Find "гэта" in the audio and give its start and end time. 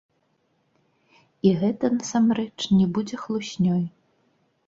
1.63-1.85